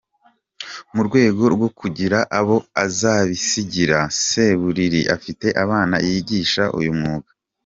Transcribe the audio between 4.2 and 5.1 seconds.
Seburiri